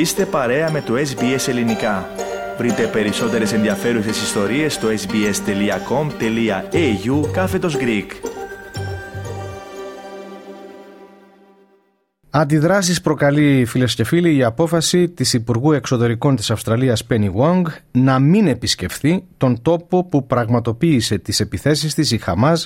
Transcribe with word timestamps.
Είστε 0.00 0.26
παρέα 0.26 0.70
με 0.70 0.80
το 0.80 0.94
SBS 0.94 1.48
Ελληνικά. 1.48 2.08
Βρείτε 2.58 2.86
περισσότερες 2.86 3.52
ενδιαφέρουσες 3.52 4.22
ιστορίες 4.22 4.74
στο 4.74 4.88
sbs.com.au 4.88 5.30
κάθετος 7.32 7.76
Greek. 7.76 8.06
Αντιδράσεις 12.30 13.00
προκαλεί 13.00 13.64
φίλες 13.64 13.94
και 13.94 14.04
φίλοι 14.04 14.36
η 14.36 14.42
απόφαση 14.42 15.08
της 15.08 15.32
Υπουργού 15.32 15.72
Εξωτερικών 15.72 16.36
της 16.36 16.50
Αυστραλίας 16.50 17.06
Penny 17.10 17.32
Wong 17.34 17.62
να 17.90 18.18
μην 18.18 18.46
επισκεφθεί 18.46 19.24
τον 19.36 19.62
τόπο 19.62 20.04
που 20.04 20.26
πραγματοποίησε 20.26 21.18
τις 21.18 21.40
επιθέσεις 21.40 21.94
της 21.94 22.10
η 22.10 22.18
Χαμάζ 22.18 22.64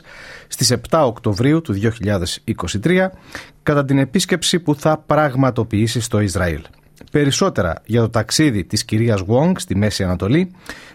στις 0.48 0.72
7 0.90 1.02
Οκτωβρίου 1.06 1.60
του 1.62 1.74
2023 2.84 3.10
κατά 3.62 3.84
την 3.84 3.98
επίσκεψη 3.98 4.60
που 4.60 4.74
θα 4.74 4.98
πραγματοποιήσει 4.98 6.00
στο 6.00 6.20
Ισραήλ. 6.20 6.60
Περισσότερα 7.10 7.74
για 7.84 8.00
το 8.00 8.08
ταξίδι 8.08 8.64
της 8.64 8.84
κυρίας 8.84 9.22
Wong 9.28 9.52
στη 9.56 9.76
Μέση 9.76 10.04
Ανατολή 10.04 10.50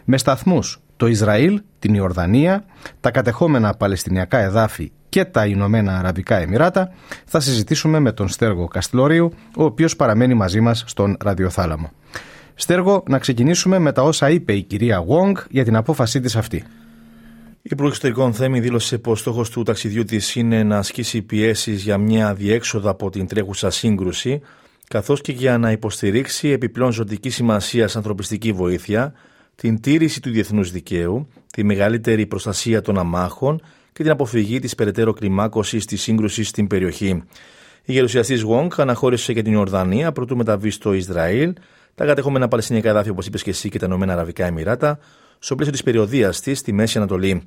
με 0.06 0.18
σταθμούς 0.18 0.80
το 0.98 1.08
Ισραήλ, 1.08 1.62
την 1.80 1.94
Ιορδανία, 1.94 2.66
τα 3.00 3.12
κατεχόμενα 3.12 3.74
Παλαιστινιακά 3.74 4.38
εδάφη 4.38 4.92
και 5.10 5.26
τα 5.26 5.46
Ηνωμένα 5.46 5.98
Αραβικά 5.98 6.36
Εμμυράτα 6.36 6.92
θα 7.26 7.40
συζητήσουμε 7.40 8.00
με 8.00 8.12
τον 8.12 8.28
Στέργο 8.28 8.68
Καστλόριου, 8.68 9.34
ο 9.58 9.64
οποίος 9.64 9.96
παραμένει 9.96 10.34
μαζί 10.34 10.60
μας 10.60 10.84
στον 10.88 11.18
ραδιοθάλαμο. 11.24 11.92
Στέργο, 12.56 13.04
να 13.08 13.20
ξεκινήσουμε 13.20 13.80
με 13.80 13.92
τα 13.92 14.04
όσα 14.04 14.30
είπε 14.30 14.54
η 14.54 14.62
κυρία 14.62 15.04
Wong 15.08 15.34
για 15.50 15.64
την 15.64 15.76
απόφασή 15.76 16.20
της 16.20 16.36
αυτή. 16.36 16.58
Η 17.62 17.70
Υπουργό 17.72 17.88
Εξωτερικών 17.88 18.34
Θέμη 18.34 18.60
δήλωσε 18.60 18.98
πως 18.98 19.20
στόχος 19.20 19.50
του 19.50 19.64
ταξιδιού 19.64 20.04
της 20.04 20.36
είναι 20.36 20.64
να 20.64 20.78
ασκήσει 20.78 21.22
πιέσεις 21.22 21.84
για 21.84 21.98
μια 21.98 22.34
διέξοδο 22.34 22.90
από 22.90 23.10
την 23.10 23.28
τρέχουσα 23.28 23.70
σύγκρουση, 23.70 24.42
καθώς 24.90 25.22
και 25.22 25.32
για 25.32 25.58
να 25.58 25.72
υποστηρίξει 25.72 26.50
επιπλέον 26.50 26.92
ζωτική 26.92 27.30
σημασία 27.30 27.90
ανθρωπιστική 27.96 28.52
βοήθεια, 28.52 29.14
την 29.56 29.82
τήρηση 29.82 30.22
του 30.22 30.30
διεθνούς 30.30 30.72
δικαίου, 30.72 31.28
τη 31.52 31.64
μεγαλύτερη 31.64 32.26
προστασία 32.26 32.82
των 32.82 32.98
αμάχων 32.98 33.62
και 33.94 34.04
την 34.04 34.12
αποφυγή 34.12 34.60
της 34.60 34.76
περαιτέρω 34.76 35.14
κλιμάκωσης 35.14 35.86
της 35.86 36.02
σύγκρουσης 36.02 36.48
στην 36.48 36.68
περιοχή. 36.68 37.24
Η 37.86 37.92
γερουσιαστής 37.92 38.42
Γουόγκ 38.42 38.72
αναχώρησε 38.78 39.32
για 39.32 39.44
την 39.44 39.54
Ιορδανία 39.54 40.12
προτού 40.12 40.38
μεταβεί 40.38 40.70
στο 40.70 40.94
Ισραήλ, 40.94 41.54
τα 41.96 42.06
κατεχόμενα 42.06 42.48
Παλαιστινιακά 42.48 42.90
εδάφη, 42.90 43.10
όπως 43.10 43.26
είπες 43.26 43.44
και 43.44 43.50
εσύ, 43.50 43.70
και 43.70 43.80
τα 43.80 43.86
Ηνωμένα 43.86 44.14
Αραβικά 44.14 44.46
Εμμυράτα, 44.46 45.00
στο 45.40 45.56
πλαίσιο 45.56 45.74
της 45.74 45.84
περιοδίας 45.84 46.42
της 46.42 46.60
στη 46.60 46.74
Μέση 46.74 46.98
Ανατολή. 46.98 47.44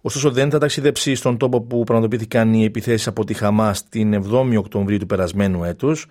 Ωστόσο, 0.00 0.30
δεν 0.30 0.50
θα 0.50 0.58
ταξιδέψει 0.58 1.14
στον 1.14 1.36
τόπο 1.36 1.60
που 1.60 1.84
πραγματοποιήθηκαν 1.84 2.54
οι 2.54 2.64
επιθέσεις 2.64 3.06
από 3.06 3.24
τη 3.24 3.34
Χαμάς 3.34 3.88
την 3.88 4.14
7η 4.14 4.56
Οκτωβρίου 4.56 4.98
του 4.98 5.06
περασμένου 5.06 5.64
έτους, 5.64 6.06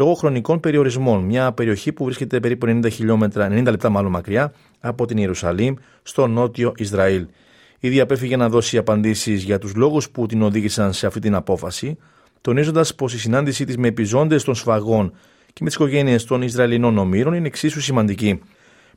λόγω 0.00 0.14
χρονικών 0.14 0.60
περιορισμών. 0.60 1.24
Μια 1.24 1.52
περιοχή 1.52 1.92
που 1.92 2.04
βρίσκεται 2.04 2.40
περίπου 2.40 2.66
90 2.66 2.90
χιλιόμετρα, 2.90 3.48
90 3.50 3.64
λεπτά 3.64 3.88
μάλλον 3.88 4.10
μακριά 4.10 4.52
από 4.80 5.06
την 5.06 5.16
Ιερουσαλήμ, 5.16 5.74
στο 6.02 6.26
νότιο 6.26 6.72
Ισραήλ. 6.76 7.26
Ήδη 7.78 8.00
απέφυγε 8.00 8.36
να 8.36 8.48
δώσει 8.48 8.76
απαντήσεις 8.76 9.42
για 9.42 9.58
τους 9.58 9.74
λόγους 9.74 10.10
που 10.10 10.26
την 10.26 10.42
οδήγησαν 10.42 10.92
σε 10.92 11.06
αυτή 11.06 11.20
την 11.20 11.34
απόφαση, 11.34 11.96
τονίζοντας 12.40 12.94
πως 12.94 13.14
η 13.14 13.18
συνάντησή 13.18 13.64
της 13.64 13.76
με 13.76 13.88
επιζώντες 13.88 14.44
των 14.44 14.54
σφαγών 14.54 15.12
και 15.46 15.60
με 15.60 15.66
τις 15.66 15.74
οικογένειες 15.74 16.24
των 16.24 16.42
Ισραηλινών 16.42 16.98
ομήρων 16.98 17.34
είναι 17.34 17.46
εξίσου 17.46 17.80
σημαντική. 17.80 18.40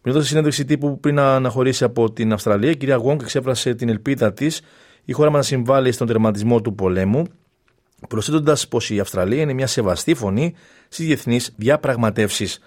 Μιλώντας 0.01 0.23
σε 0.23 0.29
συνέντευξη 0.29 0.65
τύπου 0.65 0.99
πριν 0.99 1.15
να 1.15 1.35
αναχωρήσει 1.35 1.83
από 1.83 2.11
την 2.11 2.33
Αυστραλία, 2.33 2.69
η 2.69 2.77
κυρία 2.77 2.95
Γουόγκ 2.95 3.21
εξέφρασε 3.21 3.73
την 3.73 3.89
ελπίδα 3.89 4.33
της 4.33 4.61
η 5.05 5.11
χώρα 5.11 5.29
μας 5.29 5.37
να 5.37 5.57
συμβάλλει 5.57 5.91
στον 5.91 6.07
τερματισμό 6.07 6.61
του 6.61 6.75
πολέμου, 6.75 7.23
προσθέτοντας 8.07 8.67
πως 8.67 8.89
η 8.89 8.99
Αυστραλία 8.99 9.41
είναι 9.41 9.53
μια 9.53 9.67
σεβαστή 9.67 10.13
φωνή 10.13 10.53
στις 10.87 11.05
διεθνείς 11.05 11.53
διαπραγματεύσεις. 11.55 12.59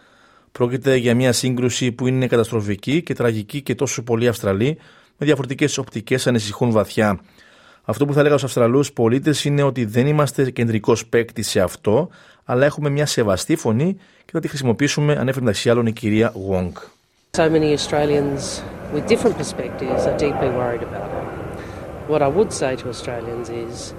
Πρόκειται 0.52 0.96
για 0.96 1.14
μια 1.14 1.32
σύγκρουση 1.32 1.92
που 1.92 2.06
είναι 2.06 2.26
καταστροφική 2.26 3.02
και 3.02 3.14
τραγική 3.14 3.62
και 3.62 3.74
τόσο 3.74 4.02
πολλοί 4.02 4.28
Αυστραλοί 4.28 4.78
με 5.16 5.26
διαφορετικές 5.26 5.78
οπτικές 5.78 6.26
ανησυχούν 6.26 6.70
βαθιά. 6.70 7.20
Αυτό 7.84 8.06
που 8.06 8.12
θα 8.12 8.20
έλεγα 8.20 8.36
στους 8.36 8.48
Αυστραλούς 8.48 8.92
πολίτες 8.92 9.44
είναι 9.44 9.62
ότι 9.62 9.84
δεν 9.84 10.06
είμαστε 10.06 10.50
κεντρικός 10.50 11.06
παίκτης 11.06 11.48
σε 11.48 11.60
αυτό, 11.60 12.08
αλλά 12.44 12.64
έχουμε 12.64 12.88
μια 12.88 13.06
σεβαστή 13.06 13.56
φωνή 13.56 13.96
και 14.24 14.30
θα 14.32 14.40
τη 14.40 14.48
χρησιμοποιήσουμε, 14.48 15.12
ανέφερε 15.12 15.44
μεταξύ 15.44 15.70
άλλων 15.70 15.86
η 15.86 15.92
κυρία 15.92 16.32
Wong. 16.50 16.72
So 17.30 17.50
many 17.50 17.76
Australians 17.76 18.62
with 18.94 19.06
different 19.12 19.36
perspectives 19.42 20.00
are 20.08 20.16
deeply 20.16 20.50
worried 20.60 20.82
about 20.88 21.10
it. 21.18 21.26
What 22.08 22.22
I 22.22 22.28
would 22.36 22.52
say 22.60 22.72
to 22.76 22.88
Australians 22.94 23.48
is 23.64 23.94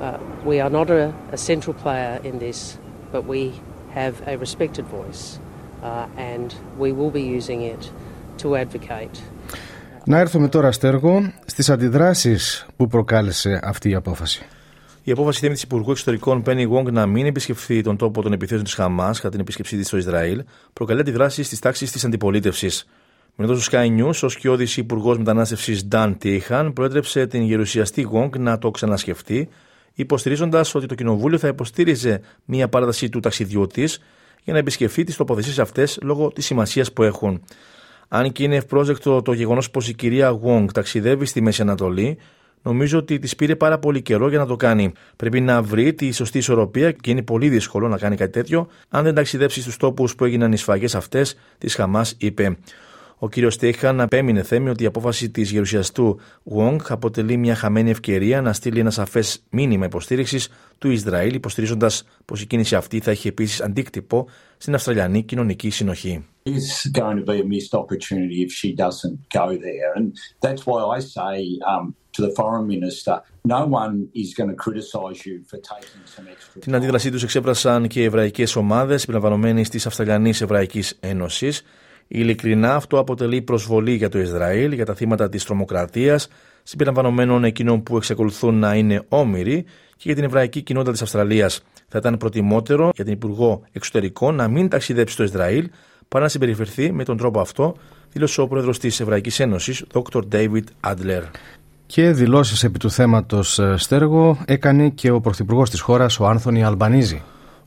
uh, 0.00 0.18
we 0.44 0.60
are 0.60 0.70
not 0.70 0.90
a, 0.90 1.14
a 1.32 1.36
central 1.36 1.74
player 1.74 2.20
in 2.24 2.38
this, 2.38 2.78
but 3.12 3.26
we 3.26 3.52
have 3.94 4.14
a 4.26 4.36
respected 4.38 4.86
voice 4.86 5.38
uh, 5.82 6.06
and 6.16 6.54
we 6.78 6.92
will 6.92 7.10
be 7.10 7.22
using 7.22 7.62
it 7.62 7.90
to 8.38 8.56
advocate 8.56 9.20
να 10.04 10.18
έρθουμε 10.18 10.48
τώρα, 10.48 10.72
Στέργο, 10.72 11.32
στις 11.46 11.70
αντιδράσεις 11.70 12.66
που 12.76 12.86
προκάλεσε 12.86 13.60
αυτή 13.62 13.90
η 13.90 13.94
απόφαση. 13.94 14.46
Η 15.02 15.10
απόφαση 15.12 15.40
θέμη 15.40 15.54
τη 15.54 15.60
Υπουργού 15.64 15.90
Εξωτερικών 15.90 16.42
Πένι 16.42 16.62
Γουόγκ 16.62 16.88
να 16.88 17.06
μην 17.06 17.26
επισκεφθεί 17.26 17.82
τον 17.82 17.96
τόπο 17.96 18.22
των 18.22 18.32
επιθέσεων 18.32 18.64
της 18.64 18.74
Χαμάς 18.74 19.16
κατά 19.16 19.30
την 19.30 19.40
επίσκεψή 19.40 19.76
της 19.76 19.86
στο 19.86 19.96
Ισραήλ 19.96 20.44
προκαλεί 20.72 21.00
αντιδράσεις 21.00 21.46
στις 21.46 21.58
τάξεις 21.58 21.92
της 21.92 22.04
αντιπολίτευσης. 22.04 22.86
Μιλώντα 23.36 23.60
στο 23.60 23.78
Sky 23.78 23.86
News, 24.00 24.14
ο 24.22 24.28
σκιώδης 24.28 24.76
Υπουργός 24.76 25.18
Μετανάστευσης 25.18 25.84
Νταν 25.84 26.18
Τίχαν 26.18 26.72
προέτρεψε 26.72 27.26
την 27.26 27.42
γερουσιαστή 27.42 28.02
Γουόγκ 28.02 28.36
να 28.36 28.58
το 28.58 28.70
ξανασκεφτεί, 28.70 29.48
υποστηρίζοντας 30.00 30.74
ότι 30.74 30.86
το 30.86 30.94
Κοινοβούλιο 30.94 31.38
θα 31.38 31.48
υποστήριζε 31.48 32.20
μια 32.44 32.68
παράταση 32.68 33.08
του 33.08 33.20
ταξιδιού 33.20 33.66
τη 33.66 33.82
για 34.44 34.52
να 34.52 34.58
επισκεφθεί 34.58 35.04
τις 35.04 35.16
τοποθεσίες 35.16 35.58
αυτές 35.58 35.98
λόγω 36.02 36.32
της 36.32 36.44
σημασίας 36.44 36.92
που 36.92 37.02
έχουν. 37.02 37.42
Αν 38.08 38.32
και 38.32 38.42
είναι 38.42 38.56
ευπρόσδεκτο 38.56 39.22
το 39.22 39.32
γεγονός 39.32 39.70
πως 39.70 39.88
η 39.88 39.94
κυρία 39.94 40.28
Γουόγκ 40.28 40.70
ταξιδεύει 40.70 41.26
στη 41.26 41.40
Μέση 41.40 41.62
Ανατολή, 41.62 42.18
νομίζω 42.62 42.98
ότι 42.98 43.18
της 43.18 43.36
πήρε 43.36 43.56
πάρα 43.56 43.78
πολύ 43.78 44.02
καιρό 44.02 44.28
για 44.28 44.38
να 44.38 44.46
το 44.46 44.56
κάνει. 44.56 44.92
Πρέπει 45.16 45.40
να 45.40 45.62
βρει 45.62 45.94
τη 45.94 46.12
σωστή 46.12 46.38
ισορροπία 46.38 46.92
και 46.92 47.10
είναι 47.10 47.22
πολύ 47.22 47.48
δύσκολο 47.48 47.88
να 47.88 47.98
κάνει 47.98 48.16
κάτι 48.16 48.32
τέτοιο 48.32 48.68
αν 48.88 49.04
δεν 49.04 49.14
ταξιδέψει 49.14 49.60
στους 49.60 49.76
τόπους 49.76 50.14
που 50.14 50.24
έγιναν 50.24 50.52
οι 50.52 50.56
σφαγές 50.56 50.94
αυτές 50.94 51.36
της 51.58 51.74
Χαμάς, 51.74 52.14
είπε. 52.18 52.56
Ο 53.22 53.28
κύριος 53.28 53.56
Τέχαν 53.56 54.00
απέμεινε 54.00 54.42
θέμη 54.42 54.68
ότι 54.68 54.82
η 54.82 54.86
απόφαση 54.86 55.30
της 55.30 55.50
γερουσιαστού 55.50 56.20
Wong 56.56 56.76
αποτελεί 56.88 57.36
μια 57.36 57.54
χαμένη 57.54 57.90
ευκαιρία 57.90 58.40
να 58.42 58.52
στείλει 58.52 58.78
ένα 58.78 58.90
σαφές 58.90 59.42
μήνυμα 59.50 59.84
υποστήριξης 59.84 60.48
του 60.78 60.90
Ισραήλ, 60.90 61.34
υποστηρίζοντας 61.34 62.04
πως 62.24 62.42
η 62.42 62.46
κίνηση 62.46 62.74
αυτή 62.74 63.00
θα 63.00 63.10
έχει 63.10 63.28
επίσης 63.28 63.60
αντίκτυπο 63.60 64.28
στην 64.56 64.74
Αυστραλιανή 64.74 65.22
κοινωνική 65.22 65.70
συνοχή. 65.70 66.26
Την 76.60 76.74
αντίδρασή 76.74 77.10
τους 77.10 77.22
εξέπρασαν 77.22 77.86
και 77.86 78.00
οι 78.00 78.04
εβραϊκές 78.04 78.56
ομάδες, 78.56 79.00
συμπεριλαμβανομένε 79.00 79.62
της 79.62 79.86
Αυστραλιανής 79.86 80.40
Εβραϊκής 80.40 80.96
Ένωσης, 81.00 81.62
Ειλικρινά 82.12 82.74
αυτό 82.74 82.98
αποτελεί 82.98 83.42
προσβολή 83.42 83.94
για 83.94 84.08
το 84.08 84.18
Ισραήλ, 84.18 84.72
για 84.72 84.84
τα 84.84 84.94
θύματα 84.94 85.28
της 85.28 85.44
τρομοκρατίας, 85.44 86.28
συμπεριλαμβανομένων 86.62 87.44
εκείνων 87.44 87.82
που 87.82 87.96
εξακολουθούν 87.96 88.58
να 88.58 88.74
είναι 88.74 89.02
όμοιροι 89.08 89.64
και 89.90 90.02
για 90.02 90.14
την 90.14 90.24
εβραϊκή 90.24 90.62
κοινότητα 90.62 90.92
της 90.92 91.02
Αυστραλίας. 91.02 91.62
Θα 91.88 91.98
ήταν 91.98 92.16
προτιμότερο 92.16 92.90
για 92.94 93.04
την 93.04 93.12
Υπουργό 93.12 93.62
Εξωτερικών 93.72 94.34
να 94.34 94.48
μην 94.48 94.68
ταξιδέψει 94.68 95.14
στο 95.14 95.22
Ισραήλ 95.22 95.70
παρά 96.08 96.24
να 96.24 96.30
συμπεριφερθεί 96.30 96.92
με 96.92 97.04
τον 97.04 97.16
τρόπο 97.16 97.40
αυτό, 97.40 97.76
δήλωσε 98.12 98.40
ο 98.40 98.48
πρόεδρος 98.48 98.78
της 98.78 99.00
Εβραϊκής 99.00 99.40
Ένωσης, 99.40 99.84
Dr. 99.92 100.20
David 100.32 100.64
Adler. 100.80 101.22
Και 101.86 102.10
δηλώσεις 102.10 102.64
επί 102.64 102.78
του 102.78 102.90
θέματος 102.90 103.58
ε, 103.58 103.74
Στέργο 103.76 104.38
έκανε 104.44 104.88
και 104.88 105.10
ο 105.10 105.20
πρωθυπουργός 105.20 105.70
της 105.70 105.80
χώρας, 105.80 106.20
ο 106.20 106.26
Άνθονι 106.26 106.64
Αλμπανίζη. 106.64 107.22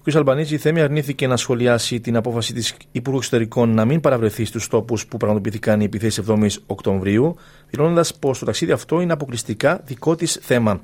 Ο 0.07 0.11
κ. 0.11 0.15
Αλμπανίζη 0.15 0.57
Θέμη 0.57 0.81
αρνήθηκε 0.81 1.27
να 1.27 1.38
σχολιάσει 1.38 2.00
την 2.00 2.15
απόφαση 2.15 2.53
της 2.53 2.75
Υπουργού 2.91 3.17
Εξωτερικών 3.17 3.73
να 3.73 3.85
μην 3.85 4.01
παραβρεθεί 4.01 4.45
στους 4.45 4.67
τόπους 4.67 5.05
που 5.05 5.17
πραγματοποιήθηκαν 5.17 5.81
οι 5.81 5.83
επιθέσεις 5.83 6.23
7η 6.27 6.47
Οκτωβρίου, 6.65 7.35
δηλώνοντας 7.69 8.15
πως 8.15 8.39
το 8.39 8.45
ταξίδι 8.45 8.71
αυτό 8.71 9.01
είναι 9.01 9.13
αποκλειστικά 9.13 9.81
δικό 9.85 10.15
της 10.15 10.39
θέμα. 10.41 10.81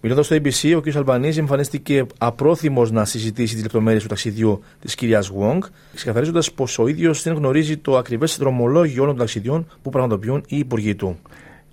Μιλώντας 0.00 0.26
στο 0.26 0.36
ABC, 0.36 0.76
ο 0.76 0.80
κ. 0.80 0.96
Αλμπανίζη 0.96 1.38
εμφανίστηκε 1.38 2.06
απρόθυμος 2.18 2.90
να 2.90 3.04
συζητήσει 3.04 3.54
τις 3.54 3.62
λεπτομέρειες 3.62 4.02
του 4.02 4.08
ταξιδιού 4.08 4.62
της 4.80 4.94
κυρίας 4.94 5.28
Γουόγκ, 5.28 5.62
ξεκαθαρίζοντας 5.94 6.52
πως 6.52 6.78
ο 6.78 6.86
ίδιος 6.86 7.22
δεν 7.22 7.34
γνωρίζει 7.34 7.76
το 7.76 7.96
ακριβές 7.96 8.36
δρομολόγιο 8.38 9.02
όλων 9.02 9.14
των 9.14 9.24
ταξιδιών 9.24 9.66
που 9.82 9.90
πραγματοποιούν 9.90 10.44
οι 10.46 10.58
υπουργοί 10.58 10.94
του. 10.94 11.18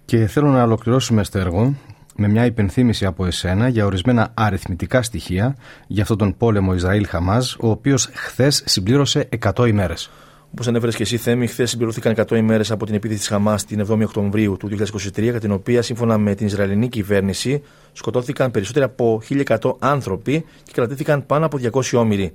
Και 0.05 0.27
θέλω 0.27 0.47
να 0.47 0.63
ολοκληρώσουμε 0.63 1.23
στο 1.23 1.39
έργο 1.39 1.75
με 2.17 2.27
μια 2.27 2.45
υπενθύμηση 2.45 3.05
από 3.05 3.25
εσένα 3.25 3.67
για 3.67 3.85
ορισμένα 3.85 4.31
αριθμητικά 4.33 5.01
στοιχεία 5.01 5.55
για 5.87 6.01
αυτόν 6.01 6.17
τον 6.17 6.37
πόλεμο 6.37 6.73
Ισραήλ-Χαμάζ, 6.73 7.53
ο 7.59 7.69
οποίος 7.69 8.09
χθες 8.13 8.63
συμπλήρωσε 8.65 9.29
100 9.55 9.67
ημέρες. 9.67 10.09
Όπως 10.51 10.67
ανέφερες 10.67 10.95
και 10.95 11.03
εσύ, 11.03 11.17
Θέμη, 11.17 11.47
χθες 11.47 11.69
συμπληρωθήκαν 11.69 12.11
100 12.11 12.35
ημέρες 12.37 12.71
από 12.71 12.85
την 12.85 12.95
επίθεση 12.95 13.19
της 13.19 13.27
Χαμάς 13.27 13.65
την 13.65 13.85
7η 13.87 14.03
Οκτωβρίου 14.03 14.57
του 14.59 14.67
2023, 14.67 15.25
κατά 15.25 15.39
την 15.39 15.51
οποία, 15.51 15.81
σύμφωνα 15.81 16.17
με 16.17 16.35
την 16.35 16.45
Ισραηλινή 16.45 16.89
κυβέρνηση, 16.89 17.63
σκοτώθηκαν 17.93 18.51
περισσότεροι 18.51 18.85
από 18.85 19.21
1.100 19.29 19.75
άνθρωποι 19.79 20.45
και 20.63 20.71
κρατήθηκαν 20.73 21.25
πάνω 21.25 21.45
από 21.45 21.57
200 21.71 21.99
όμοιροι. 21.99 22.31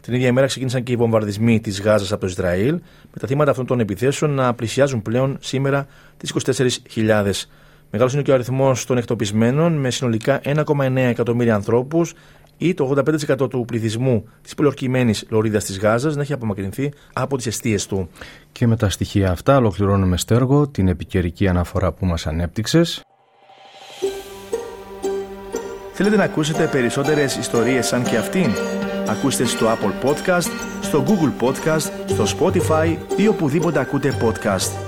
Την 0.00 0.14
ίδια 0.14 0.26
ημέρα 0.26 0.46
ξεκίνησαν 0.46 0.82
και 0.82 0.92
οι 0.92 0.96
βομβαρδισμοί 0.96 1.60
της 1.60 1.80
Γάζας 1.80 2.12
από 2.12 2.20
το 2.20 2.26
Ισραήλ, 2.26 2.72
με 3.12 3.20
τα 3.20 3.26
θύματα 3.26 3.50
αυτών 3.50 3.66
των 3.66 3.80
επιθέσεων 3.80 4.30
να 4.30 4.54
πλησιάζουν 4.54 5.02
πλέον 5.02 5.36
σήμερα 5.40 5.86
τις 6.16 6.32
24.000. 6.94 7.30
Μεγάλος 7.90 8.12
είναι 8.12 8.22
και 8.22 8.30
ο 8.30 8.34
αριθμός 8.34 8.86
των 8.86 8.96
εκτοπισμένων, 8.98 9.72
με 9.72 9.90
συνολικά 9.90 10.40
1,9 10.44 10.96
εκατομμύρια 10.96 11.54
ανθρώπους 11.54 12.14
ή 12.58 12.74
το 12.74 12.94
85% 13.40 13.50
του 13.50 13.64
πληθυσμού 13.66 14.28
της 14.42 14.54
πολιορκημένης 14.54 15.26
λωρίδας 15.28 15.64
της 15.64 15.78
Γάζας 15.78 16.16
να 16.16 16.22
έχει 16.22 16.32
απομακρυνθεί 16.32 16.92
από 17.12 17.36
τις 17.36 17.46
αιστείες 17.46 17.86
του. 17.86 18.08
Και 18.52 18.66
με 18.66 18.76
τα 18.76 18.88
στοιχεία 18.88 19.30
αυτά 19.30 19.56
ολοκληρώνουμε 19.56 20.16
στέργο 20.16 20.68
την 20.68 20.88
επικαιρική 20.88 21.48
αναφορά 21.48 21.92
που 21.92 22.06
μας 22.06 22.26
ανέπτυξες. 22.26 23.00
Θέλετε 25.92 26.16
να 26.16 26.24
ακούσετε 26.24 26.66
περισσότερες 26.66 27.36
ιστορίες 27.36 27.86
σαν 27.86 28.02
και 28.02 28.16
αυτήν; 28.16 28.50
Ακούστε 29.08 29.44
στο 29.44 29.66
Apple 29.66 30.08
Podcast, 30.08 30.50
στο 30.80 31.04
Google 31.06 31.44
Podcast, 31.44 31.90
στο 32.06 32.24
Spotify 32.38 32.96
ή 33.16 33.26
οπουδήποτε 33.26 33.78
ακούτε 33.78 34.18
podcast. 34.22 34.85